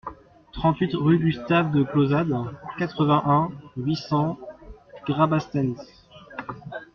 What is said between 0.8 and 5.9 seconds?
rue Gustave de Clausade, quatre-vingt-un, huit cents, Rabastens